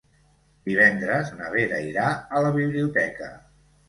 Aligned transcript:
Divendres 0.69 1.29
na 1.41 1.49
Vera 1.55 1.81
irà 1.89 2.05
a 2.39 2.41
la 2.47 2.53
biblioteca. 2.57 3.29